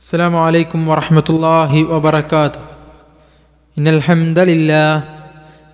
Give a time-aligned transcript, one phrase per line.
[0.00, 2.60] السلام عليكم ورحمة الله وبركاته.
[3.78, 5.02] إن الحمد لله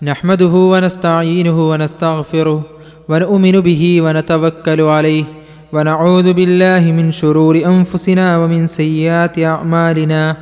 [0.02, 2.62] نحمده ونستعينه ونستغفره
[3.08, 5.24] ونؤمن به ونتوكل عليه
[5.72, 10.36] ونعوذ بالله من شرور أنفسنا ومن سيئات أعمالنا.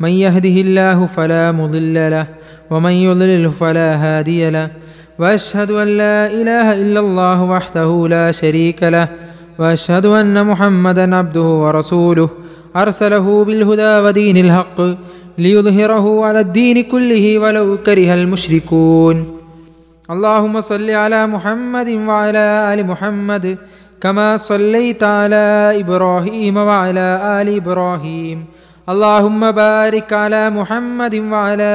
[0.00, 2.26] من يهده الله فلا مضل له
[2.70, 4.70] ومن يضلله فلا هادي له
[5.18, 9.08] وأشهد أن لا إله إلا الله وحده لا شريك له
[9.58, 12.43] وأشهد أن محمدا عبده ورسوله
[12.76, 14.80] أرسله بالهدى ودين الحق
[15.38, 19.16] ليظهره على الدين كله ولو كره المشركون.
[20.10, 23.58] اللهم صل على محمد وعلى آل محمد
[24.00, 27.08] كما صليت على إبراهيم وعلى
[27.40, 28.44] آل إبراهيم.
[28.88, 31.72] اللهم بارك على محمد وعلى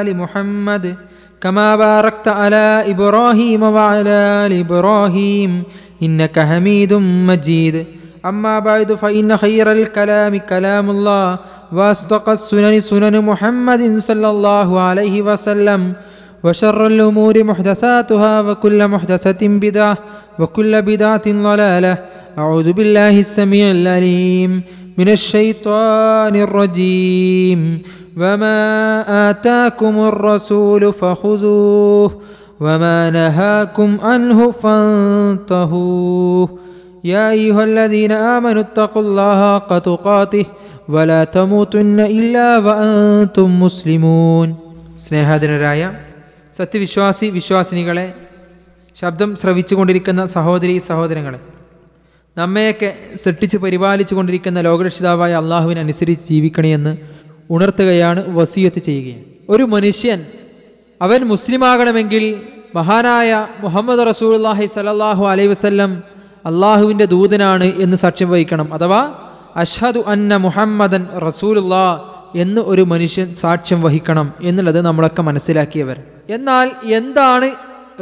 [0.00, 0.94] آل محمد
[1.40, 5.62] كما باركت على إبراهيم وعلى آل إبراهيم.
[6.02, 6.92] إنك حميد
[7.28, 7.86] مجيد.
[8.28, 11.38] أما بعد فإن خير الكلام كلام الله
[11.72, 15.92] وأصدق السنن سنن محمد صلى الله عليه وسلم
[16.44, 19.98] وشر الأمور محدثاتها وكل محدثة بدعة
[20.38, 21.98] وكل بدعة ضلالة.
[22.38, 24.62] أعوذ بالله السميع العليم
[24.98, 27.82] من الشيطان الرجيم.
[28.16, 32.20] وما آتاكم الرسول فخذوه
[32.60, 36.65] وما نهاكم عنه فانتهوه.
[37.05, 40.45] يا أيها الذين آمنوا اتقوا الله حق تقاته
[40.89, 44.47] ولا تموتن إلا وأنتم مسلمون
[45.03, 45.81] സ്നേഹാദരരായ
[46.55, 48.07] സത്യവിശ്വാസി വിശ്വാസിനികളെ
[48.97, 51.39] ശബ്ദം ശ്രവിച്ചുകൊണ്ടിരിക്കുന്ന സഹോദരി സഹോദരങ്ങളെ
[52.37, 52.89] നമ്മയൊക്കെ
[53.23, 56.93] സൃഷ്ടിച്ച് പരിപാലിച്ചു കൊണ്ടിരിക്കുന്ന ലോകരക്ഷിതാവായ അള്ളാഹുവിനെ അനുസരിച്ച് ജീവിക്കണമെന്ന്
[57.49, 59.21] ഉണർത്തുകയാണ് വസീയത്ത് ചെയ്യുകയും
[59.53, 60.19] ഒരു മനുഷ്യൻ
[61.01, 62.23] അവൻ മുസ്ലിമാകണമെങ്കിൽ
[62.77, 63.31] മഹാനായ
[63.63, 65.91] മുഹമ്മദ് റസൂൽല്ലാഹി സലല്ലാഹു അലൈഹി വസല്ലം
[66.48, 68.66] അള്ളാഹുവിന്റെ ദൂതനാണ് എന്ന് സാക്ഷ്യം വഹിക്കണം.
[68.76, 69.00] അഥവാ
[69.62, 71.86] അഷ്ഹദു അന്ന മുഹമ്മദൻ റസൂലുല്ലാ
[72.42, 75.96] എന്ന് ഒരു മനുഷ്യൻ സാക്ഷ്യം വഹിക്കണം എന്നുള്ളത് നമ്മളൊക്കെ മനസ്സിലാക്കിയവർ.
[76.36, 76.66] എന്നാൽ
[76.98, 77.48] എന്താണ്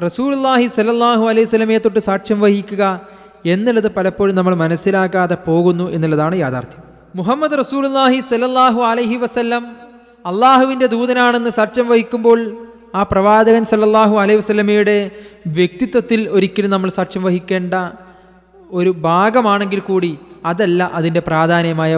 [0.07, 2.85] റസൂലുല്ലാഹി സലല്ലാഹു അലൈഹി സ്വലമയെ തൊട്ട് സാക്ഷ്യം വഹിക്കുക
[3.45, 6.83] എന്നുള്ളത് പലപ്പോഴും നമ്മൾ മനസ്സിലാക്കാതെ പോകുന്നു എന്നുള്ളതാണ് യാഥാർത്ഥ്യം.
[7.21, 9.65] മുഹമ്മദ് റസൂലുല്ലാഹി സലല്ലാഹു അലഹി വസ്ല്ലം
[10.25, 12.39] അള്ളാഹുവിന്റെ ദൂതനാണെന്ന് സാക്ഷ്യം വഹിക്കുമ്പോൾ
[12.95, 14.97] ആ പ്രവാചകൻ സല്ലല്ലാഹു അലൈഹി വസ്ലമയുടെ
[15.59, 17.75] വ്യക്തിത്വത്തിൽ ഒരിക്കലും നമ്മൾ സാക്ഷ്യം വഹിക്കേണ്ട
[18.73, 21.97] ഒരു ഭാഗമാണെങ്കിൽ കൂടി അതല്ല അതിന്റെ പ്രാധാന്യമായ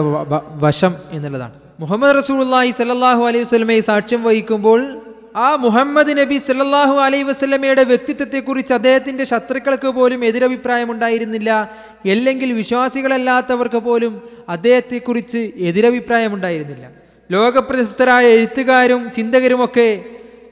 [0.55, 1.51] വശം എന്നുള്ളതാണ്.
[1.79, 5.01] മുഹമ്മദ് റസൂലുള്ളാഹി സല്ലാഹു അലൈഹി വസ്ലമയെ സാക്ഷ്യം വഹിക്കുമ്പോൾ
[5.35, 11.69] ആ മുഹമ്മദ് നബി സല്ലാഹു അലൈഹി വസ്ലമയുടെ വ്യക്തിത്വത്തെക്കുറിച്ച് അദ്ദേഹത്തിന്റെ ശത്രുക്കൾക്ക് പോലും എതിരഭിപ്രായമുണ്ടായിരുന്നില്ല.
[12.05, 16.89] അല്ലെങ്കിൽ വിശ്വാസികളല്ലാത്തവർക്ക് പോലും അദ്ദേഹത്തെക്കുറിച്ച് എതിരഭിപ്രായമുണ്ടായിരുന്നില്ല.
[17.31, 20.03] ലോകപ്രശസ്തരായ എഴുത്തുകാരും ചിന്തകരുമൊക്കെ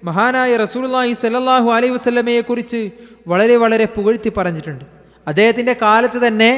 [0.04, 2.92] മഹാനായ റസൂലുള്ളാഹി സല്ലാഹു അലൈഹി വസ്ലമയെക്കുറിച്ച്
[3.28, 4.95] വളരെ വളരെ പുകഴ്ത്തി പറഞ്ഞിട്ടുണ്ട്.
[5.28, 6.52] അദ്ദേഹത്തിന്റെ കാലത്ത് തന്നെ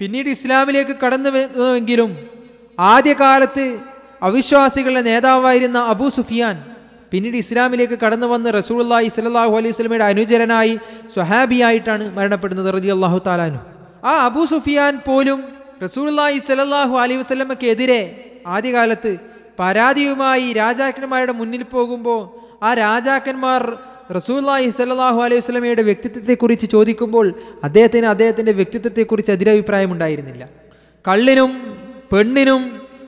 [0.00, 2.10] പിന്നീട് ഇസ്ലാമിലേക്ക് കടന്നു വന്നുവെങ്കിലും
[2.78, 3.66] ആദ്യകാലത്ത്
[4.22, 6.56] അവിശ്വാസികളുടെ നേതാവായിരുന്ന അബൂ സുഫിയാൻ
[7.12, 10.74] പിന്നീട് ഇസ്ലാമിലേക്ക് കടന്നു വന്ന് റസൂലുള്ളാഹി സലാഹു അലൈഹി വസല്ലമയുടെ അനുചരനായി
[11.14, 13.60] സ്വഹാബിയായിട്ടാണ് മരണപ്പെടുന്നത് റതി അള്ളാഹു താലാനു
[14.04, 15.38] ആ അബൂ സുഫിയാൻ പോലും
[15.82, 18.00] റസൂലുള്ളാഹി സ്വല്ലല്ലാഹു അലൈഹി വസ്ലമക്കെതിരെ
[18.56, 19.12] ആദ്യകാലത്ത്
[19.58, 22.20] പരാതിയുമായി രാജാക്കന്മാരുടെ മുന്നിൽ പോകുമ്പോൾ
[22.62, 23.62] ആ രാജാക്കന്മാർ
[24.14, 27.34] റസൂല്ലാഹി സല്ലാഹു അലൈഹി സ്വലമയുടെ വ്യക്തിത്വത്തെക്കുറിച്ച് ചോദിക്കുമ്പോൾ
[27.64, 30.48] അദ്ദേഹത്തിന് അദ്ദേഹത്തിന്റെ വ്യക്തിത്വത്തെക്കുറിച്ച് അതിരഭിപ്രായം ഉണ്ടായിരുന്നില്ല.
[31.04, 31.50] കള്ളിനും
[32.12, 32.62] പെണ്ണിനും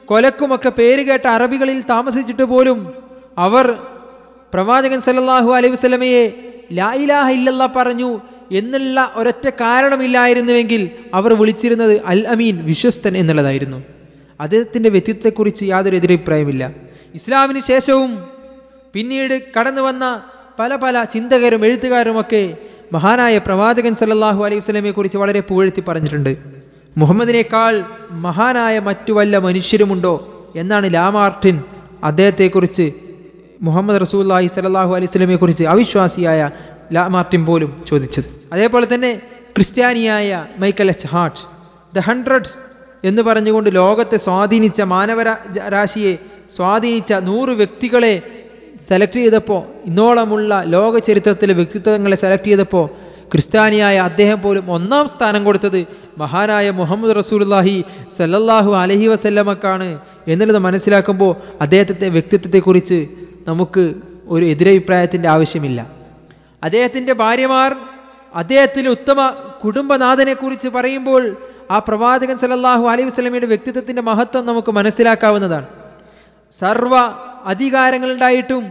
[0.04, 2.94] കൊലക്കുമൊക്കെ പേര് കേട്ട അറബികളിൽ താമസിച്ചിട്ട് പോലും
[3.38, 3.66] അവർ
[4.54, 6.25] പ്രവാചകൻ സല്ലല്ലാഹു അലൈഹി വസല്ലമയെ
[6.72, 8.10] ലാ ഇലാഹ ഇല്ലല്ലാ പറഞ്ഞു
[8.50, 13.78] എന്നുള്ള ഒരൊറ്റ കാരണമില്ലായിരുന്നുവെങ്കിൽ അവർ വിളിച്ചിരുന്നത് അൽ അമീൻ വിശ്വസ്തൻ എന്നുള്ളതായിരുന്നു.
[14.41, 16.75] അദ്ദേഹത്തിന്റെ വ്യക്തിത്വത്തെക്കുറിച്ച് യാതൊരു എതിരഭിപ്രായമില്ല
[17.15, 18.10] ഇസ്ലാമിന് ശേഷവും
[18.92, 20.04] പിന്നീട് കടന്നു വന്ന
[20.58, 22.56] പല പല ചിന്തകരും എഴുത്തുകാരുമൊക്കെ
[22.92, 26.36] മഹാനായ പ്രവാചകൻ സല്ലാഹു അലൈഹി വസല്ലമയെ കുറിച്ച് വളരെ പുകഴ്ത്തി പറഞ്ഞിട്ടുണ്ട്.
[26.96, 30.14] മുഹമ്മദിനേക്കാൾ മഹാനായ മറ്റു വല്ല മനുഷ്യരുമുണ്ടോ
[30.56, 31.62] എന്നാണ് ലാമാർട്ടിൻ
[32.04, 32.92] അദ്ദേഹത്തെക്കുറിച്ച്
[33.62, 36.50] മുഹമ്മദ് റസൂല്ലാഹി സലാഹു അലൈഹി വസല്ലമയെ കുറിച്ച് അവിശ്വാസിയായ
[36.92, 38.24] ലാമാർട്ടിൻ പോലും ചോദിച്ചത്.
[38.52, 39.22] അതേപോലെ തന്നെ
[39.56, 41.06] ക്രിസ്ത്യാനിയായ Michael H.
[41.06, 41.41] Hart
[41.97, 42.50] the hundred
[43.04, 46.16] എന്ന് പറഞ്ഞുകൊണ്ട് ലോകത്തെ സ്വാധീനിച്ച മാനവരാശിയെ
[46.56, 48.37] സ്വാധീനിച്ച നൂറ് വ്യക്തികളെ
[48.80, 52.86] സെലക്ട് ചെയ്തപ്പോൾ ഇന്നോളമുള്ള ലോക ചരിത്രത്തിലെ വ്യക്തിത്വങ്ങളെ സെലക്ട് ചെയ്തപ്പോൾ
[53.33, 55.86] ക്രിസ്ത്യാനിയായ അദ്ദേഹം പോലും ഒന്നാം സ്ഥാനം കൊടുത്തത്
[56.19, 57.84] മഹാനായ മുഹമ്മദ് റസൂലുള്ളാഹി
[58.16, 59.89] സല്ലല്ലാഹു അലഹി വസല്ലമക്കാണ്
[60.27, 63.09] എന്നുള്ളത് മനസ്സിലാക്കുമ്പോൾ അദ്ദേഹത്തെ വ്യക്തിത്വത്തെക്കുറിച്ച്
[63.47, 63.95] നമുക്ക്
[64.28, 65.86] ഒരു എതിരഭിപ്രായത്തിന്റെ ആവശ്യമില്ല.
[66.63, 67.77] അദ്ദേഹത്തിന്റെ ഭാര്യമാർ
[68.34, 69.28] അദ്ദേഹത്തിന് ഉത്തമ
[69.65, 71.36] കുടുംബനാഥനെക്കുറിച്ച് പറയുമ്പോൾ
[71.71, 75.66] ആ പ്രവാചകൻ സലല്ലാഹു അലൈഹി വസ്ലമിയുടെ വ്യക്തിത്വത്തിന്റെ മഹത്വം നമുക്ക് മനസ്സിലാക്കാവുന്നതാണ്.
[76.53, 76.95] സർവ
[77.45, 78.65] അധികാരങ്ങളുണ്ടായിട്ടും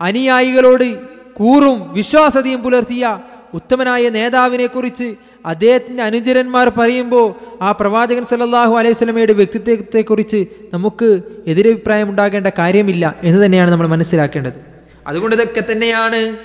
[0.00, 0.88] അനുയായികളോട്
[1.34, 3.20] കൂറും വിശ്വാസതയും പുലർത്തിയ
[3.54, 5.14] ഉത്തമനായ നേതാവിനെ കുറിച്ച്
[5.46, 11.08] അദ്ദേഹത്തിന്റെ അനുചരന്മാർ പറയുമ്പോൾ ആ പ്രവാചകൻ സല്ലാഹു അലൈഹി സ്വലമയുടെ വ്യക്തിത്വത്തെക്കുറിച്ച് നമുക്ക്
[11.46, 14.58] എതിരഭിപ്രായം ഉണ്ടാകേണ്ട കാര്യമില്ല എന്ന് തന്നെയാണ് നമ്മൾ മനസ്സിലാക്കേണ്ടത്.
[15.06, 16.36] അതുകൊണ്ട് ഇതൊക്കെ തന്നെയാണ്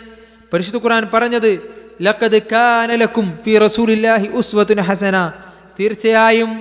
[0.54, 1.52] പരിശുദ്ധ ഖുർആൻ പറഞ്ഞത്
[2.02, 5.31] ലക്കത് കാനലക്കും ഫി റസൂലില്ലാഹി ഉസ്വത്തുൻ ഹസന.
[5.80, 6.52] തീർച്ചയായും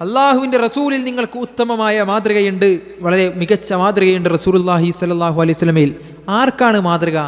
[0.00, 2.80] അള്ളാഹുവിന്റെ റസൂലിൽ നിങ്ങൾക്ക് ഉത്തമമായ മാതൃകയുണ്ട്.
[3.00, 5.94] വളരെ മികച്ച മാതൃകയുണ്ട് റസൂലുല്ലാഹി സലാഹു അലൈഹി സ്വലമയിൽ
[6.28, 7.18] ആർക്കാണ് മാതൃക?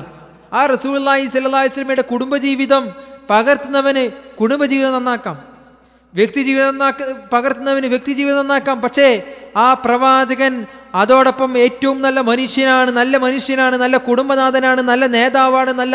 [0.53, 2.95] ആ റസൂലുല്ലാഹി അലൈഹി സ്വലമയുടെ കുടുംബജീവിതം
[3.31, 4.11] പകർത്തുന്നവന്
[4.41, 5.37] കുടുംബജീവിതം നന്നാക്കാം.
[6.15, 7.03] വ്യക്തിജീവിതം നന്നാക്ക
[7.33, 8.81] പകർത്തുന്നവന് വ്യക്തിജീവിതം നന്നാക്കാം.
[8.81, 9.23] പക്ഷേ
[9.57, 15.95] ആ പ്രവാചകൻ അതോടൊപ്പം ഏറ്റവും നല്ല മനുഷ്യനാണ് നല്ല മനുഷ്യനാണ് നല്ല കുടുംബനാഥനാണ് നല്ല നേതാവാണ് നല്ല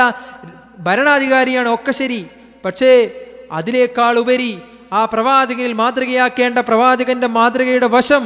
[0.79, 1.73] ഭരണാധികാരിയാണ്.
[1.73, 2.25] ഒക്കെ ശരി.
[2.65, 3.11] പക്ഷേ
[3.51, 4.61] അതിലേക്കാൾ ഉപരി
[4.93, 8.23] ആ പ്രവാചകനിൽ മാതൃകയാക്കേണ്ട പ്രവാചകന്റെ മാതൃകയുടെ വശം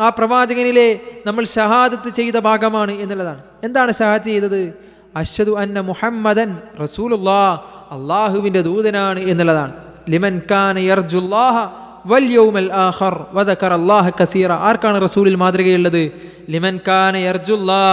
[0.00, 3.40] ആ പ്രവാചകനിലെ നമ്മൾ ഷഹാദത്ത് ചെയ്ത ഭാഗമാണ് എന്നുള്ളതാണ്.
[3.64, 4.74] എന്താണ് ഷഹാദത്ത് ചെയ്തത്?
[5.16, 7.58] അഷദു അന്ന മുഹമ്മദൻ റസൂലുല്ലാ
[7.90, 9.72] അള്ളാഹുവിന്റെ ദൂതനാണ് എന്നുള്ളതാണ്.
[10.10, 11.56] ലിമൻ കാന യർജുല്ലാഹ
[12.72, 14.52] ആഖർ വദക്കർ അള്ളാഹ കസീറ.
[14.52, 16.12] ആർക്കാണ് റസൂലിൽ മാതൃകയുള്ളത്?
[16.50, 16.80] ലിമൻ
[17.16, 17.84] യർജുല്ലാ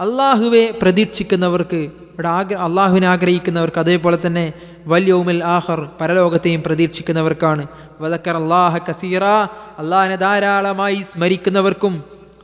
[0.00, 1.80] അള്ളാഹുവെ പ്രതീക്ഷിക്കുന്നവർക്ക്
[2.16, 4.52] ഇവിടെ ആഗ്ര അള്ളാഹുവിനെ ആഗ്രഹിക്കുന്നവർക്ക് അതേപോലെ തന്നെ
[4.92, 7.62] വല്യൗമിൽ ആഹർ പരലോകത്തെയും പ്രതീക്ഷിക്കുന്നവർക്കാണ്.
[8.02, 9.24] വദക്കർ അള്ളാഹ കസീറ
[9.80, 11.94] അള്ളാഹിനെ ധാരാളമായി സ്മരിക്കുന്നവർക്കും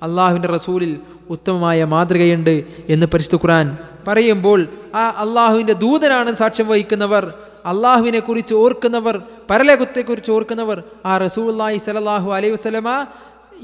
[0.06, 0.93] അള്ളാഹുവിന്റെ റസൂലിൽ
[1.31, 2.55] ഉത്തമമായ മാതൃകയുണ്ട്
[2.89, 3.69] എന്ന് പരിശുദ്ധ ഖുർആൻ
[4.09, 4.61] പറയുമ്പോൾ
[4.94, 7.25] ആ അള്ളാഹുവിന്റെ ദൂതനാണ് സാക്ഷ്യം വഹിക്കുന്നവർ
[7.73, 9.17] അള്ളാഹുവിനെ കുറിച്ച് ഓർക്കുന്നവർ
[9.50, 12.88] പരലോകത്തെക്കുറിച്ച് ഓർക്കുന്നവർ ആ റസൂല്ലാഹി സലല്ലാഹു അലൈഹി വസ്ലമ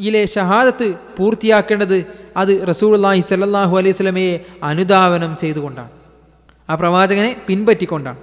[0.08, 1.98] ഇലെ ഷഹാദത്ത് പൂർത്തിയാക്കേണ്ടത്
[2.36, 5.90] അത് റസൂലുള്ളാഹി സലല്ലാഹു അലൈഹി സ്വലമയെ അനുധാവനം ചെയ്തുകൊണ്ടാണ്.
[6.68, 8.18] ആ പ്രവാചകനെ പിൻപറ്റിക്കൊണ്ടാണ്.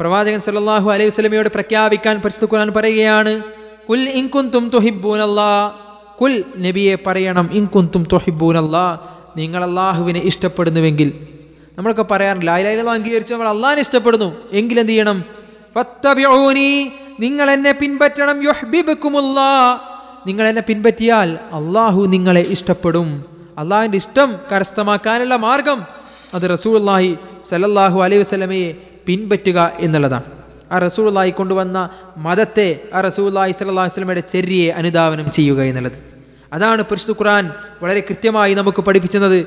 [0.00, 3.42] പ്രവാചകൻ സല്ലാഹു അലൈഹി വസല്ലമയോട് പ്രഖ്യാപിക്കാൻ പരിശുദ്ധ ഖുർആൻ പറയുകയാണ്
[3.90, 5.78] കുൽ ഇൻകുന്തും തുഹിബ്ബൂനല്ലാ.
[6.20, 8.98] കുൽ നബിയെ പറയണം ഇൻകുന്തും തുഹിബ്ബൂനല്ലാ.
[9.36, 11.26] നിങ്ങൾ അള്ളാഹുവിനെ ഇഷ്ടപ്പെടുന്നുവെങ്കിൽ.
[11.78, 14.36] നമ്മളൊക്കെ പറയാറില്ല ലായിലായി അംഗീകരിച്ച് നമ്മൾ അള്ളാഹിനെ ഇഷ്ടപ്പെടുന്നു.
[14.52, 15.24] എങ്കിൽ എന്ത് ചെയ്യണം?
[17.20, 19.78] നിങ്ങൾ എന്നെ പിൻപറ്റണം യുഹ്ബിബുക്കുമുല്ലാ
[20.26, 23.24] നിങ്ങൾ എന്നെ പിൻപറ്റിയാൽ അള്ളാഹു നിങ്ങളെ ഇഷ്ടപ്പെടും.
[23.58, 25.82] അള്ളാഹുവിന്റെ ഇഷ്ടം കരസ്ഥമാക്കാനുള്ള മാർഗം
[26.34, 27.16] അത് റസൂള്ളാഹി
[27.48, 28.74] സലല്ലാഹു അലൈഹി വസല്ലമയെ
[29.08, 30.24] പിൻപറ്റുക എന്നുള്ളതാണ്.
[30.72, 36.14] ആ റസൂള്ളാഹി കൊണ്ടുവന്ന മതത്തെ ആ റസൂല്ലായി സല്ലല്ലാഹു വസ്ലമയുടെ ചെറിയെ അനുധാവനം ചെയ്യുക എന്നുള്ളത്.
[36.52, 37.50] അതാണ് പരിശുദ്ധ ഖുർആൻ
[37.82, 39.38] വളരെ കൃത്യമായി നമുക്ക് പഠിപ്പിക്കുന്നത്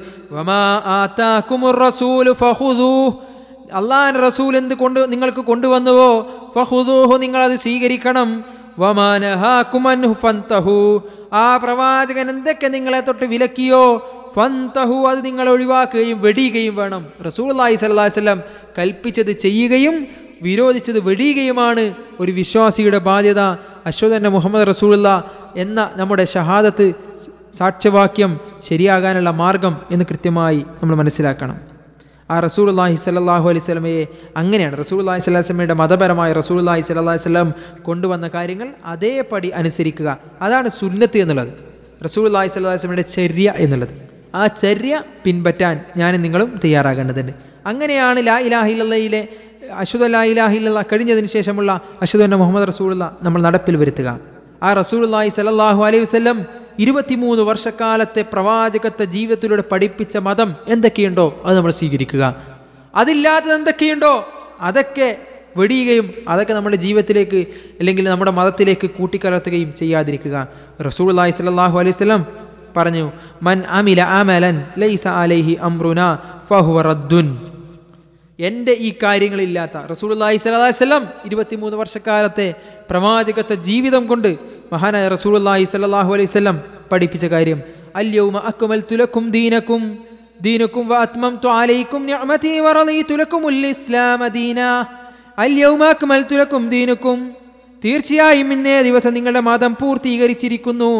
[3.74, 6.12] അള്ളാൻ റസൂൽ എന്ത് കൊണ്ട് നിങ്ങൾക്ക് കൊണ്ടുവന്നുവോ
[6.56, 8.44] ഫഹുദൂഹു അത് സ്വീകരിക്കണം.
[8.80, 11.02] വമാനഹാകുമൻഹു ഫന്തഹു
[11.34, 13.84] ആ പ്രവാചകൻ എന്തൊക്കെ നിങ്ങളെ തൊട്ട് വിലക്കിയോ
[14.38, 17.08] ഫന്തഹു അത് നിങ്ങൾ ഒഴിവാക്കുകയും വെടിയുകയും വേണം.
[17.26, 18.42] റസൂൾ അള്ളാഹി വസല്ലം
[18.80, 20.08] കൽപ്പിച്ചത് ചെയ്യുകയും
[20.42, 23.40] വിരോധിച്ചത് വെടിയുകയുമാണ് ഒരു വിശ്വാസിയുടെ ബാധ്യത.
[23.86, 26.94] അശ്വതന്നെ മുഹമ്മദ് റസൂലുള്ള എന്ന നമ്മുടെ ഷഹാദത്ത്
[27.54, 28.40] സാക്ഷ്യവാക്യം
[28.70, 31.58] ശരിയാകാനുള്ള മാർഗം എന്ന് കൃത്യമായി നമ്മൾ മനസ്സിലാക്കണം.
[32.32, 34.08] ആ റസൂൽ അള്ളാഹി സല്ലാഹു അലൈഹി സ്വലമയെ
[34.38, 34.80] അങ്ങനെയാണ്.
[34.80, 40.18] റസൂൽ അള്ളാഹി സ്വലാഹി സ്വലമയുടെ മതപരമായ റസൂൽ അള്ളാഹി സ്വലാഹി സ്വലം കൊണ്ടുവന്ന കാര്യങ്ങൾ അതേപടി അനുസരിക്കുക.
[40.42, 41.54] അതാണ് സുന്നത്ത് എന്നുള്ളത്.
[42.06, 44.07] റസൂൽ അള്ളാഹി സ്വലാഹി സ്വലമയുടെ ചര്യ എന്നുള്ളത്.
[44.38, 47.32] ആ ചര്യ പിൻപറ്റാൻ ഞാൻ നിങ്ങളും തയ്യാറാകേണ്ടതുണ്ട്.
[47.66, 49.28] അങ്ങനെയാണ് ലാ ഇലാഹില്ലയിലെ
[49.72, 54.20] അശുദ ലാ ഇലാഹില്ല കഴിഞ്ഞതിന് ശേഷമുള്ള അശ്വത മുഹമ്മദ് റസൂലുള്ള നമ്മൾ നടപ്പിൽ വരുത്തുക.
[54.64, 56.46] ആ റസൂൽ സലല്ലാഹു അലൈഹി വസ്ലം
[56.80, 62.36] ഇരുപത്തിമൂന്ന് വർഷക്കാലത്തെ പ്രവാചകത്തെ ജീവിതത്തിലൂടെ പഠിപ്പിച്ച മതം എന്തൊക്കെയുണ്ടോ അത് നമ്മൾ സ്വീകരിക്കുക.
[62.96, 64.28] അതില്ലാത്തത് എന്തൊക്കെയുണ്ടോ
[64.62, 65.18] അതൊക്കെ
[65.58, 67.48] വെടിയുകയും അതൊക്കെ നമ്മുടെ ജീവിതത്തിലേക്ക്
[67.80, 70.48] അല്ലെങ്കിൽ നമ്മുടെ മതത്തിലേക്ക് കൂട്ടിക്കലർത്തുകയും ചെയ്യാതിരിക്കുക.
[70.86, 73.06] റസൂൾ അള്ളാഹി അലൈഹി വസല്ലം പറഞ്ഞു
[73.48, 76.02] മൻ അമില അമലൻ ലൈസ അലൈഹി അമ്രുന
[76.50, 77.28] ഫഹുവ റദ്ദുൻ.
[78.40, 82.48] എന്റെ ഈ കാര്യങ്ങളില്ലാത്ത റസൂലുള്ളാഹി സ്വല്ലല്ലാഹി അലൈഹി വസല്ലം ഇരുപത്തിമൂന്ന് വർഷക്കാലത്തെ
[82.90, 84.30] പ്രവാചകത്വ ജീവിതം കൊണ്ട്
[84.74, 86.58] മഹാനായ റസൂലുള്ളാഹി സ്വല്ലല്ലാഹു അലൈഹി വസല്ലം
[86.92, 87.60] പഠിപ്പിച്ച കാര്യം
[88.02, 89.82] അല്യൗമ അക്കുമൽ തുലക്കും ദീനക്കും
[90.46, 90.86] ദീനക്കും
[91.62, 94.60] അലൈക്കും നിഅമതി വറളീതു ലക്കുമുൽ ഇസ്ലാമ ദീന.
[95.44, 97.18] അല്യൗമ അക്മൽതു ലക്കും ദീനക്കും
[97.84, 100.94] തീർച്ചയായും ഇന്നേ ദിവസം നിങ്ങളുടെ മതം പൂർത്തീകരിച്ചിരിക്കുന്നു.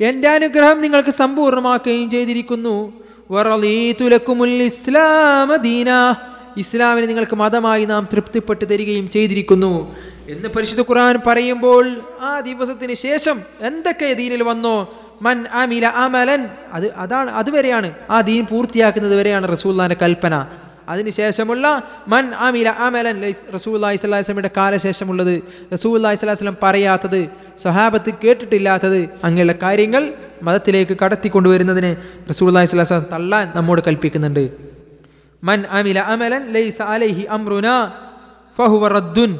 [0.00, 2.92] എന്റെ അനുഗ്രഹം നിങ്ങൾക്ക് സമ്പൂർണമാക്കുകയും ചെയ്തിരിക്കുന്നു.
[6.56, 9.96] ഇസ്ലാമിനെ നിങ്ങൾക്ക് മതമായി നാം തൃപ്തിപ്പെട്ട് തരികയും ചെയ്തിരിക്കുന്നു.
[10.28, 11.90] എന്ന് പരിശുദ്ധ ഖുർആൻ പറയുമ്പോൾ
[12.20, 14.94] ആ ദിവസത്തിന് ശേഷം എന്തൊക്കെ ദീനിൽ വന്നോ?
[15.22, 16.48] മൻ അമില അമലൻ.
[16.72, 17.92] അത് അതാണ് അതുവരെയാണ്.
[18.10, 20.46] ആ ദീൻ പൂർത്തിയാക്കുന്നത് വരെയാണ് റസൂൽ കൽപ്പന.
[20.90, 21.66] അതിനുശേഷമുള്ള
[22.08, 23.16] മൻ അമില അമലൻ
[23.54, 25.34] റസൂല്ലാഹി സ്വലാസ്ലമിയുടെ കാലശേഷമുള്ളത്.
[25.74, 27.20] റസൂല്ലാഹി സ്വലാസ്ലം പറയാത്തത്
[27.58, 30.02] സ്വഹാബത്ത് കേട്ടിട്ടില്ലാത്തത് അങ്ങനെയുള്ള കാര്യങ്ങൾ
[30.42, 31.92] മതത്തിലേക്ക് കടത്തിക്കൊണ്ടുവരുന്നതിന്
[32.30, 34.44] റസൂല്ലാഹി സ്വലാസ്ലം തള്ളാൻ നമ്മോട് കൽപ്പിക്കുന്നുണ്ട്.
[35.44, 37.68] മൻ അമില അമലൻ ലൈസ അലൈഹി അമ്രുന
[38.58, 39.32] ഫഹുവ റദ്ദുൻ.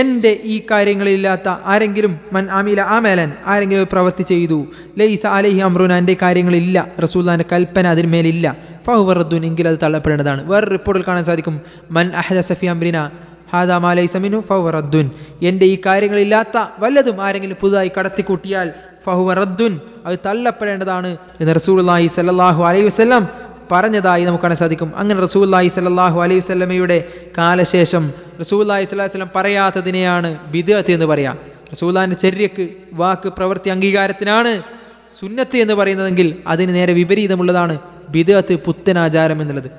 [0.00, 4.58] എന്റെ ഈ കാര്യങ്ങളില്ലാത്ത ആരെങ്കിലും മൻ അമില അമലൻ ആരെങ്കിലും പ്രവൃത്തി ചെയ്തു
[4.98, 6.78] ലൈസ അലൈഹി അമ്രുന എന്റെ കാര്യങ്ങളില്ല.
[7.04, 8.46] റസൂല്ലാന്റെ കൽപ്പന അതിന്മേലില്ല.
[8.88, 10.46] ഫഹുവറദ്ദുൻ എങ്കിൽ അത് തള്ളപ്പെടേണ്ടതാണ്.
[10.46, 11.60] വേറെ റിപ്പോർട്ടിൽ കാണാൻ സാധിക്കും.
[11.90, 13.10] മൻ അഹദ സഫി അംബ്രിന
[13.52, 15.10] ഹാദാ മാലൈ സമിനു ഫഹുവറദ്ദുൻ
[15.42, 18.72] എന്റെ ഈ കാര്യങ്ങളില്ലാത്ത വല്ലതും ആരെങ്കിലും പുതുതായി കടത്തിക്കൂട്ടിയാൽ
[19.04, 23.28] ഫഹുവറദ്ദുൻ അത് തള്ളപ്പെടേണ്ടതാണ് എന്ന് റസൂലുള്ളാഹി സല്ലാഹു അലൈഹി വസല്ലം
[23.72, 24.92] പറഞ്ഞതായി നമുക്ക് കാണാൻ സാധിക്കും.
[24.96, 27.04] അങ്ങനെ റസൂല്ലാഹി സല്ലാഹു അലൈഹി വല്ലമയുടെ
[27.38, 31.38] കാലശേഷം റസൂല്ലാഹി സ്വലാഹു വല്ലം പറയാത്തതിനെയാണ് ബിദത്ത് എന്ന് പറയാം.
[31.72, 34.62] റസൂല്ലാന്റെ ചര്യക്ക് വാക്ക് പ്രവൃത്തി അംഗീകാരത്തിനാണ്
[35.20, 37.97] സുന്നത്ത് എന്ന് പറയുന്നതെങ്കിൽ അതിന് നേരെ വിപരീതമുള്ളതാണ്.
[38.08, 39.70] ബിദത്ത് പുത്തനാചാരം എന്നുള്ളത്.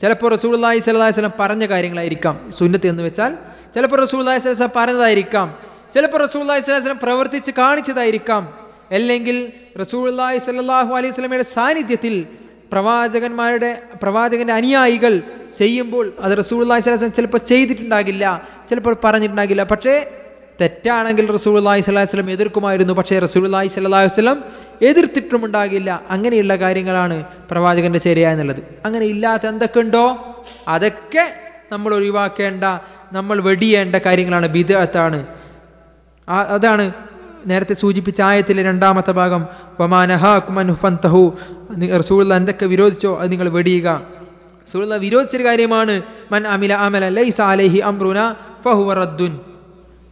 [0.00, 3.36] ചിലപ്പോൾ റസൂള്ളി സ്വലാഹു വല്ലം പറഞ്ഞ കാര്യങ്ങളായിരിക്കാം സുന്നത്ത് എന്ന് വെച്ചാൽ.
[3.74, 5.58] ചിലപ്പോൾ റസൂള്ളി സ്വലം പറഞ്ഞതായിരിക്കാം.
[5.94, 8.54] ചിലപ്പോൾ റസൂള്ളി വല്ലം പ്രവർത്തിച്ച് കാണിച്ചതായിരിക്കാം.
[8.90, 12.26] അല്ലെങ്കിൽ റസൂള്ളി സല്ലാഹു അലൈഹി സ്വലമയുടെ സാന്നിധ്യത്തിൽ
[12.72, 15.22] പ്രവാചകന്മാരുടെ പ്രവാചകന്റെ അനുയായികൾ
[15.58, 19.62] ചെയ്യുമ്പോൾ അത് റസൂള്ളി സ്വലം ചിലപ്പോൾ ചെയ്തിട്ടുണ്ടാകില്ല ചിലപ്പോൾ പറഞ്ഞിട്ടുണ്ടാകില്ല.
[19.62, 20.23] പക്ഷേ
[20.60, 24.44] തെറ്റാണെങ്കിൽ റസൂള്ളി സ്വലാഹി വസ്ലം എതിർക്കുമായിരുന്നു പക്ഷേ റസൂള്ളി സ്വലാഹി വസ്ലം
[24.82, 26.02] എതിർത്തിട്ടുമുണ്ടാകില്ല.
[26.10, 28.62] അങ്ങനെയുള്ള കാര്യങ്ങളാണ് പ്രവാചകന്റെ ശരിയായ എന്നുള്ളത്.
[28.84, 30.36] അങ്ങനെ ഇല്ലാത്ത എന്തൊക്കെ ഉണ്ടോ?
[30.68, 31.32] അതൊക്കെ
[31.72, 32.64] നമ്മൾ ഒഴിവാക്കേണ്ട
[33.12, 34.46] നമ്മൾ വെടിയേണ്ട കാര്യങ്ങളാണ്.
[34.48, 35.26] ബിദത്താണ്
[36.28, 36.92] അതാണ്
[37.46, 39.46] നേരത്തെ സൂചിപ്പിച്ച ആയത്തിലെ രണ്ടാമത്തെ ഭാഗം.
[39.80, 41.38] വമാനഹു
[41.98, 44.02] റസൂള്ള എന്തൊക്കെ വിരോധിച്ചോ അത് നിങ്ങൾ വെടിയുക.
[44.68, 48.34] റസൂള്ള വിരോധിച്ചൊരു കാര്യമാണ് മൻ അമില അമല ലൈസ അലൈഹി അമ്രുന
[48.64, 49.40] ഫഹുവ റദ്ദുൻ.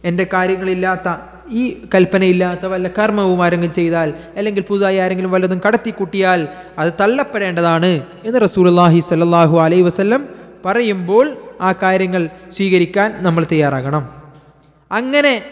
[0.03, 1.15] എന്റെ കാര്യങ്ങളില്ലാത്ത
[1.49, 8.99] ഈ കൽപ്പനയില്ലാത്ത വല്ല കർമ്മവും ആരെങ്കിലും ചെയ്താൽ അല്ലെങ്കിൽ പുതുതായി ആരെങ്കിലും വല്ലതും കടത്തിക്കൂട്ടിയാൽ അത് തള്ളപ്പെടേണ്ടതാണ് എന്ന് റസൂലുള്ളാഹി
[8.99, 10.25] സല്ലാഹു അലൈ വസല്ലം
[10.65, 14.23] പറയുമ്പോൾ ആ കാര്യങ്ങൾ സ്വീകരിക്കാൻ നമ്മൾ തയ്യാറാകണം.
[14.91, 15.43] അങ്ങനെ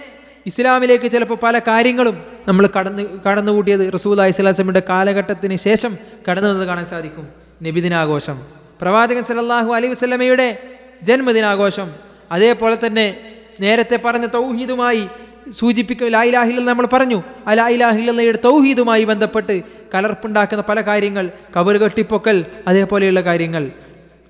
[0.45, 5.97] ഇസ്ലാമിലേക്ക് ചിലപ്പോൾ പല കാര്യങ്ങളും നമ്മൾ കടന്ന് കടന്നുകൂട്ടിയത് റസൂൽ അലൈഹിസ്ലാസമിയുടെ കാലഘട്ടത്തിന് ശേഷം
[6.29, 7.27] കടന്നു വന്നത് കാണാൻ സാധിക്കും.
[7.63, 8.41] നബിദിനാഘോഷം.
[8.81, 10.57] പ്രവാചകൻ സലല്ലാഹു അലൈ വസ്ലമയുടെ
[11.03, 11.91] ജന്മദിനാഘോഷം.
[12.31, 15.07] അതേപോലെ തന്നെ നേരത്തെ പറഞ്ഞ തൗഹീദുമായി
[15.51, 17.23] സൂചിപ്പിക്കും ലായിലാഹില്ല നമ്മൾ പറഞ്ഞു.
[17.47, 19.61] ആ ലായിലാഹില്ലയുടെ തൗഹീദുമായി ബന്ധപ്പെട്ട്
[19.93, 23.71] കലർപ്പുണ്ടാക്കുന്ന പല കാര്യങ്ങൾ കബർ കെട്ടിപ്പൊക്കൽ അതേപോലെയുള്ള കാര്യങ്ങൾ.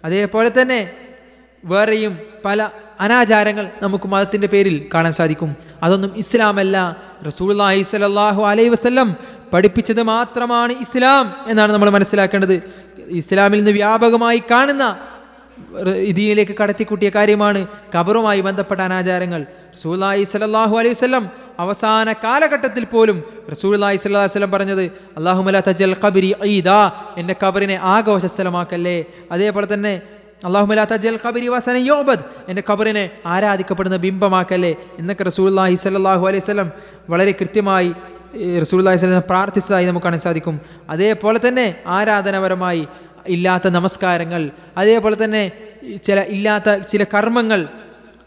[0.05, 0.91] അതേപോലെ തന്നെ
[1.65, 2.69] വേറെയും പല
[2.99, 5.55] അനാചാരങ്ങൾ നമുക്ക് മതത്തിന്റെ പേരിൽ കാണാൻ സാധിക്കും.
[5.83, 6.97] അതൊന്നും ഇസ്ലാമല്ല.
[7.27, 9.15] റസൂൽഹി സലാഹു അലൈ വസ്ല്ലം
[9.53, 12.61] പഠിപ്പിച്ചത് മാത്രമാണ് ഇസ്ലാം എന്നാണ് നമ്മൾ മനസ്സിലാക്കേണ്ടത്.
[13.07, 14.99] ഇസ്ലാമിൽ നിന്ന് വ്യാപകമായി കാണുന്ന
[16.17, 17.59] ദീനിലേക്ക് കടത്തിക്കൂട്ടിയ കാര്യമാണ്
[17.95, 19.41] കബറുമായി ബന്ധപ്പെട്ട അനാചാരങ്ങൾ.
[19.75, 21.25] റസൂലായി സലാഹു അലൈഹി വസ്ലം
[21.63, 23.17] അവസാന കാലഘട്ടത്തിൽ പോലും
[23.53, 24.85] റസൂലായി അലൈഹി വസല്ലം പറഞ്ഞത്
[25.17, 26.79] അള്ളാഹുമല തജൽ ഖബരി ഈദാ
[27.19, 28.97] എന്റെ ഖബറിനെ ആഘോഷ സ്ഥലമാക്കല്ലേ
[29.31, 29.93] അതേപോലെ തന്നെ
[30.47, 33.03] അള്ളാഹുമല തജൽ ഖബരി വസന യോബദ് എന്റെ ഖബറിനെ
[33.33, 34.71] ആരാധിക്കപ്പെടുന്ന ബിംബമാക്കല്ലേ?
[34.99, 36.69] എന്നൊക്കെ റസൂല്ലാഹി സല്ലാഹു അലൈഹി സ്വലം
[37.13, 37.89] വളരെ കൃത്യമായി
[38.63, 40.55] റസൂല്ലാഹി സ്വലം പ്രാർത്ഥിച്ചതായി നമുക്ക് കാണാൻ സാധിക്കും.
[40.93, 42.83] അതേപോലെ തന്നെ ആരാധനപരമായി
[43.27, 45.51] ഇല്ലാത്ത നമസ്കാരങ്ങൾ അതേപോലെ തന്നെ
[46.03, 47.67] ചില ഇല്ലാത്ത ചില കർമ്മങ്ങൾ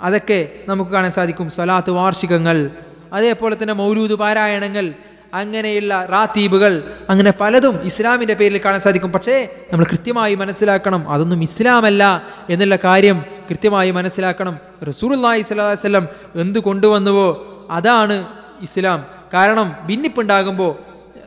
[0.02, 1.50] അതൊക്കെ നമുക്ക് കാണാൻ സാധിക്കും.
[1.50, 2.70] സ്വലാത്ത് വാർഷികങ്ങൾ
[3.12, 4.94] അതേപോലെ തന്നെ മൗലൂദ് പാരായണങ്ങൾ
[5.34, 9.12] അങ്ങനെയുള്ള റാത്തീബുകൾ അങ്ങനെ പലതും ഇസ്ലാമിന്റെ പേരിൽ കാണാൻ സാധിക്കും.
[9.12, 14.58] പക്ഷേ നമ്മൾ കൃത്യമായി മനസ്സിലാക്കണം അതൊന്നും ഇസ്ലാമല്ല എന്നുള്ള കാര്യം കൃത്യമായി മനസ്സിലാക്കണം.
[14.88, 17.28] റസൂർല്ലാഹി സ്വലാഹു വല്ലം എന്ത് കൊണ്ടുവന്നുവോ
[17.70, 18.26] അതാണ്
[18.62, 19.06] ഇസ്ലാം.
[19.34, 20.74] കാരണം ഭിന്നിപ്പുണ്ടാകുമ്പോൾ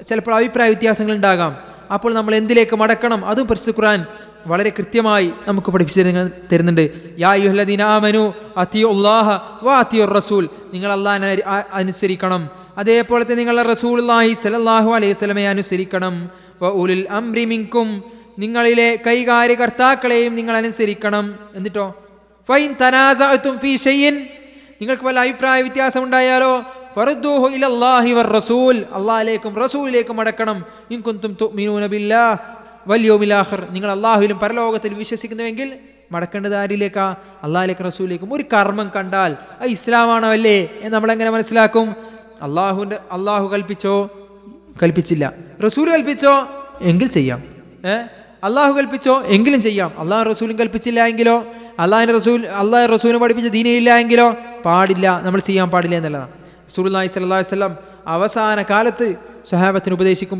[0.03, 1.66] ചിലപ്പോൾ അഭിപ്രായ വ്യത്യാസങ്ങൾ ഉണ്ടാകാം.
[1.93, 3.25] അപ്പോൾ നമ്മൾ എന്തിലേക്ക് മടക്കണം?
[3.25, 4.05] അതും പരിശുദ്ധ ഖുർആൻ
[4.47, 6.01] വളരെ കൃത്യമായി നമുക്ക് പഠിപ്പിച്ചു
[6.53, 7.15] തരുന്നുണ്ട്.
[7.19, 8.33] യാ യുഹ്ലദീനാമനു
[8.83, 9.29] ഉള്ളാഹ
[9.65, 10.49] വാ അതി റസൂൽ.
[10.73, 12.49] നിങ്ങൾ അള്ളാഹിനെ അനുസരിക്കണം.
[12.77, 16.29] അതേപോലെ തന്നെ നിങ്ങളുടെ റസൂലുള്ളാഹി സലല്ലാഹു അലൈഹി സ്വലമയെ അനുസരിക്കണം.
[16.61, 18.03] വ ഉലുൽ അംരി മിൻകും.
[18.39, 21.35] നിങ്ങളിലെ കൈകാര്യകർത്താക്കളെയും നിങ്ങൾ അനുസരിക്കണം.
[21.55, 21.93] എന്നിട്ടോ?
[22.47, 24.27] ഫൈൻ തനാസും ഫീ ഷെയ്യൻ
[24.81, 26.63] നിങ്ങൾക്ക് വല്ല അഭിപ്രായ വ്യത്യാസം ഉണ്ടായാലോ?
[26.97, 28.85] ഫറുദ്ദൂഹു ഇലല്ലാഹി വർ റസൂൽ.
[28.93, 30.65] അള്ളാഹിലേക്കും റസൂലിലേക്കും മടക്കണം.
[30.91, 33.67] ഇൻകുന്തും യൗമിൽ ആഖിർ.
[33.71, 35.73] നിങ്ങൾ അള്ളാഹുവിലും പരലോകത്തിൽ വിശ്വസിക്കുന്നുവെങ്കിൽ
[36.11, 37.15] മടക്കേണ്ടത് ആരിലേക്കാ?
[37.43, 38.33] അള്ളാഹിലേക്ക് റസൂലിലേക്കും.
[38.33, 41.95] ഒരു കർമ്മം കണ്ടാൽ അത് ഇസ്ലാമാണോ അല്ലേ എന്ന് നമ്മൾ എങ്ങനെ മനസ്സിലാക്കും?
[42.41, 44.09] അള്ളാഹുവിന്റെ അള്ളാഹു കൽപ്പിച്ചോ?
[44.83, 45.33] കൽപ്പിച്ചില്ല.
[45.65, 46.47] റസൂൽ കൽപ്പിച്ചോ?
[46.81, 47.43] എങ്കിൽ ചെയ്യാം.
[47.85, 47.93] ഏ?
[48.43, 49.21] അള്ളാഹു കൽപ്പിച്ചോ?
[49.21, 49.91] എങ്കിലും ചെയ്യാം.
[49.97, 51.43] അള്ളാഹു റസൂലും കൽപ്പിച്ചില്ല എങ്കിലോ?
[51.79, 54.35] അള്ളാഹിന്റെ റസൂൽ അള്ളാഹു റസൂലിനെ പഠിപ്പിച്ച ദീനയില്ല എങ്കിലോ?
[54.65, 55.21] പാടില്ല.
[55.23, 56.46] നമ്മൾ ചെയ്യാൻ പാടില്ല എന്നുള്ളതാണ്.
[56.69, 57.73] റസൂൽല്ലാഹി സല്ലാ വല്ലം
[58.07, 59.07] അവസാന കാലത്ത്
[59.51, 60.39] സഹാബത്തിന് ഉപദേശിക്കും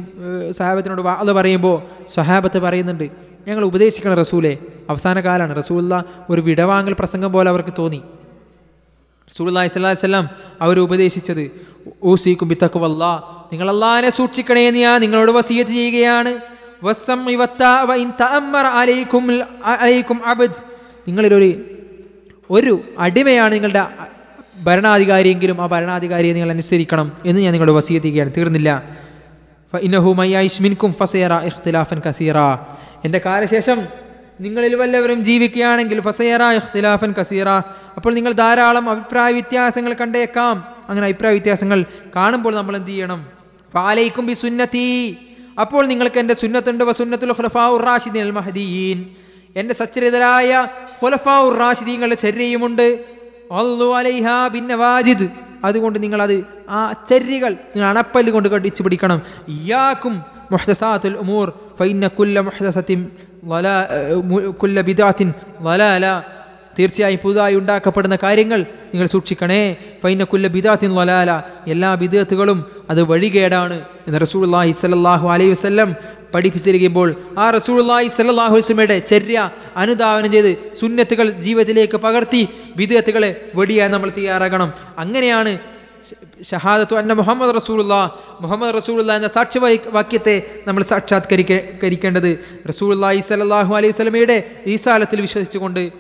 [0.52, 1.78] സഹാബത്തിനോട് അത് പറയുമ്പോൾ
[2.16, 3.08] സഹാബത്ത് പറയുന്നുണ്ട്
[3.48, 4.58] ഞങ്ങൾ ഉപദേശിക്കണം റസൂലെ.
[4.90, 5.94] അവസാന കാലമാണ് റസൂല്ല
[6.30, 8.02] ഒരു വിടവാങ്ങൽ പ്രസംഗം പോലെ അവർക്ക് തോന്നി.
[9.36, 10.26] സ്വല്ലല്ലാഹി അലൈഹി വസല്ലം
[10.62, 11.44] അവർ ഉപദേശിച്ചത്
[12.04, 13.04] ഊസീക്കും ബിത്തക്കുവല്ല
[13.52, 16.34] നിങ്ങൾ അള്ളാഹിനെ സൂക്ഷിക്കണേ എന്ന് ഞാൻ നിങ്ങളോട് വസീയത്ത് ചെയ്യുകയാണ്.
[21.08, 21.52] നിങ്ങളിലൊരു
[22.50, 23.82] ഒരു അടിമയാണ് നിങ്ങളുടെ
[24.64, 28.84] ഭരണാധികാരിയെങ്കിലും ആ ഭരണാധികാരിയെ നിങ്ങൾ അനുസരിക്കണം എന്ന് ഞാൻ നിങ്ങളുടെ വസീയത്തിക്കുകയാണ് തീർന്നില്ല.
[29.82, 32.38] ഇന്നഹുമയ്യായിഷ്മിൻകും ഫസേറ ഇഖ്തിലാഫൻ കസീറ.
[33.06, 33.88] എന്റെ കാലശേഷം
[34.42, 37.50] നിങ്ങളിൽ വല്ലവരും ജീവിക്കുകയാണെങ്കിൽ ഫസേറ ഇഖ്തിലാഫൻ കസീറ.
[37.96, 40.68] അപ്പോൾ നിങ്ങൾ ധാരാളം അഭിപ്രായ വ്യത്യാസങ്ങൾ കണ്ടേക്കാം.
[40.90, 41.86] അങ്ങനെ അഭിപ്രായ വ്യത്യാസങ്ങൾ
[42.16, 43.28] കാണുമ്പോൾ നമ്മൾ എന്ത് ചെയ്യണം?
[43.74, 45.18] ഫാലൈക്കും ബി സുന്നത്തി.
[45.62, 46.84] അപ്പോൾ നിങ്ങൾക്ക് എന്റെ സുന്നത്തുണ്ട്.
[46.84, 49.06] വസുന്നത്തുൽ ഖുലഫാ റാഷിദീൻ അൽ മഹദീൻ.
[49.56, 50.68] എന്റെ സച്ചരിതരായ
[51.04, 53.17] ഖുലഫാ ഉറാഷിദീങ്ങളുടെ ചര്യയുമുണ്ട്.
[53.52, 53.86] അള്ളു
[55.66, 59.22] അതുകൊണ്ട് അത് ആ ചെരികൾ നിങ്ങൾ അണപ്പല്ല് കൊണ്ട് കടിച്ചു പിടിക്കണം.
[59.48, 61.54] ഇയാക്കും മുഹ്തസാത്തുൽ ഉമൂർ.
[61.80, 63.08] ഫൈന കുല്ല മുഹ്തസത്തിൻ
[63.44, 63.68] വല
[64.62, 66.24] കുല്ല ബിദാത്തിൻ വലാല.
[66.80, 69.78] തീർച്ചയായും പുതുതായി ഉണ്ടാക്കപ്പെടുന്ന കാര്യങ്ങൾ നിങ്ങൾ സൂക്ഷിക്കണേ.
[70.04, 71.44] ഫൈന കുല്ല ബിദാത്തിൻ വലാല.
[71.68, 75.96] എല്ലാ ബിദത്തുകളും അത് വഴികേടാണ് എന്ന് റസൂലുള്ളാഹി സ്വല്ലല്ലാഹു അലൈഹി വസല്ലം
[76.34, 78.10] പഠിപ്പിച്ചിരിക്കുമ്പോൾ ആ അലൈഹി
[78.54, 84.74] വസല്ലമയുടെ ചര്യ അനുധാവനം ചെയ്ത് സുന്നത്തുകൾ ജീവിതത്തിലേക്ക് പകർത്തി ബിദത്തുകളെ വെടിയാൻ നമ്മൾ തയ്യാറാകണം.
[84.98, 85.60] അങ്ങനെയാണ്
[86.44, 87.94] ഷഹാദത്തു അന്ന മുഹമ്മദ് റസൂലുള്ള
[88.42, 89.60] മുഹമ്മദ് റസൂലുള്ള എന്ന സാക്ഷ്യ
[89.92, 95.92] വാക്യത്തെ നമ്മൾ സാക്ഷാത്കരിക്കേണ്ടത് റസൂലുള്ളാഹി സലാഹു അലൈഹി വസല്ലമയുടെ ഈസാലത്തിൽ വിശ്വസിച്ചുകൊണ്ട്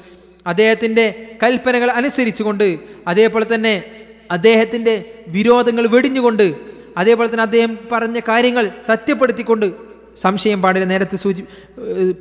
[0.45, 3.83] അദ്ദേഹത്തിന്റെ കൽപ്പനകൾ അനുസരിച്ചുകൊണ്ട് അതേപോലെ തന്നെ
[4.31, 6.55] അദ്ദേഹത്തിന്റെ വിരോധങ്ങൾ വെടിഞ്ഞുകൊണ്ട്
[6.97, 9.86] അതേപോലെ തന്നെ അദ്ദേഹം പറഞ്ഞ കാര്യങ്ങൾ സത്യപ്പെടുത്തിക്കൊണ്ട്
[10.23, 10.85] സംശയം പാടില്ല.
[10.93, 11.43] നേരത്തെ സൂചി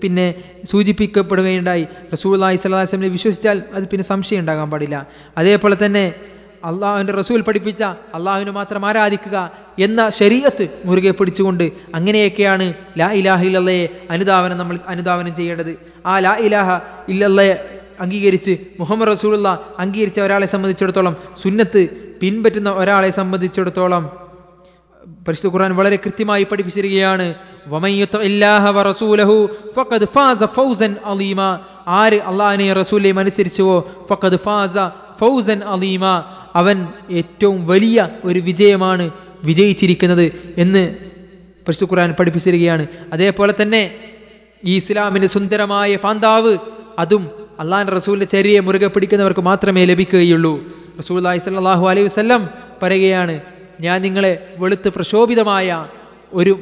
[0.02, 0.26] പിന്നെ
[0.70, 1.84] സൂചിപ്പിക്കപ്പെടുകയുണ്ടായി.
[2.14, 5.06] റസൂൽ സ്വലാസ്ലമിനെ വിശ്വസിച്ചാൽ അത് പിന്നെ സംശയം ഉണ്ടാകാൻ പാടില്ല.
[5.38, 6.14] അതേപോലെ തന്നെ
[6.64, 7.82] അള്ളാഹുവിന്റെ റസൂൽ പഠിപ്പിച്ച
[8.16, 9.36] അള്ളാഹുവിനെ മാത്രം ആരാധിക്കുക
[9.78, 15.72] എന്ന ശരീരത്ത് മുറുകെ പിടിച്ചുകൊണ്ട് അങ്ങനെയൊക്കെയാണ് ലാ ഇലാഹ ഇല്ലല്ലയെ അനുധാവനം നമ്മൾ അനുധാവനം ചെയ്യേണ്ടത്.
[16.06, 16.70] ആ ലാ ഇലാഹ
[17.08, 17.54] ഇല്ലല്ലയെ
[18.00, 19.48] അംഗീകരിച്ച് മുഹമ്മദ് റസൂലുള്ള
[19.78, 21.82] അംഗീകരിച്ച ഒരാളെ സംബന്ധിച്ചിടത്തോളം സുന്നത്ത്
[22.22, 24.25] പിൻപറ്റുന്ന ഒരാളെ സംബന്ധിച്ചിടത്തോളം
[25.28, 27.34] പരിശുദ്ധ ഖുർആൻ വളരെ കൃത്യമായി പഠിപ്പിച്ചിരിക്കുകയാണ്
[31.88, 33.90] ആര് അള്ളാഹിനെ റസൂലെയും അനുസരിച്ചുവോ?
[34.10, 34.76] ഫഖദ് ഫാസ
[35.20, 36.04] ഫൗസൻ അലീമ.
[36.54, 39.10] അവൻ ഏറ്റവും വലിയ ഒരു വിജയമാണ്
[39.44, 40.96] വിജയിച്ചിരിക്കുന്നത് എന്ന്
[41.66, 42.86] പരിശുദ്ധ ഖുർആൻ പഠിപ്പിച്ചിരിക്കുകയാണ്.
[43.12, 43.94] അതേപോലെ തന്നെ
[44.64, 46.58] ഈ ഇസ്ലാമിന്റെ സുന്ദരമായ പാന്താവ്
[46.98, 47.30] അതും
[47.60, 50.64] അള്ളാഹാൻ റസൂലിന്റെ ചെറിയ മുറുകെ പിടിക്കുന്നവർക്ക് മാത്രമേ ലഭിക്കുകയുള്ളൂ.
[50.98, 52.48] റസൂൽ അലൈഹി സ്വല്ലാഹു അലൈഹി വസ്ലം
[52.82, 53.40] പറയുകയാണ്
[53.80, 55.86] ഞാൻ നിങ്ങളെ വെളുത്ത് പ്രക്ഷോഭിതമായ
[56.32, 56.60] ഒരു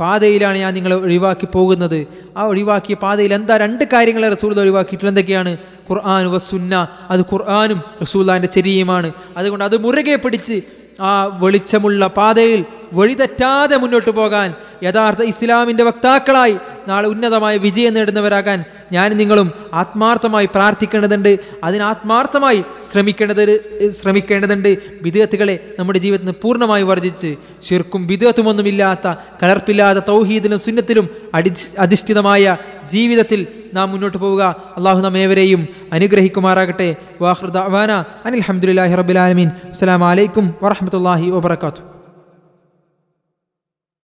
[0.00, 2.06] പാതയിലാണ് ഞാൻ നിങ്ങളെ ഒഴിവാക്കി പോകുന്നത്.
[2.36, 5.58] ആ ഒഴിവാക്കിയ പാതയിൽ എന്താ രണ്ട് കാര്യങ്ങളെ റസൂൽ ഒഴിവാക്കിയിട്ടുള്ള എന്തൊക്കെയാണ്?
[5.90, 9.12] ഖുർആൻ വസുന്ന അത് ഖുർആാനും റസൂല്ലാന്റെ ചെരിയുമാണ്.
[9.36, 10.62] അതുകൊണ്ട് അത് മുറുകെ പിടിച്ച്
[11.00, 16.56] ആ വെളിച്ചമുള്ള പാതയിൽ വഴിതെറ്റാതെ മുന്നോട്ട് പോകാൻ യഥാർത്ഥ ഇസ്ലാമിന്റെ വക്താക്കളായി
[16.88, 21.38] നാളെ ഉന്നതമായ വിജയം നേടുന്നവരാകാൻ ഞാൻ നിങ്ങളും ആത്മാർത്ഥമായി പ്രാർത്ഥിക്കേണ്ടതുണ്ട്.
[21.64, 23.44] അതിന് ആത്മാർത്ഥമായി ശ്രമിക്കേണ്ടത്
[23.90, 24.78] ശ്രമിക്കേണ്ടതുണ്ട്.
[25.02, 27.36] വിദേഹത്തുകളെ നമ്മുടെ ജീവിതത്തിൽ നിന്ന് പൂർണമായി വർജിച്ച്
[27.68, 32.56] ശിർക്കും വിദേഹത്തുമൊന്നുമില്ലാത്ത കലർപ്പില്ലാത്ത തൗഹീദിലും സുന്നത്തിലും അടി അധിഷ്ഠിതമായ
[32.92, 34.42] ജീവിതത്തിൽ നാം മുന്നോട്ട് പോവുക.
[34.76, 36.96] അള്ളാഹു നമ്മേവരെയും അനുഗ്രഹിക്കുമാറാകട്ടെ.
[37.20, 37.92] വാഹൃദ അവാന
[38.24, 41.91] അനിൽ അഹമ്മദില്ലാഹി റബുലാലമീൻ അസ്സാം വലൈക്കും വറഹമത്തല്ലാഹി വാബർക്കാത്തു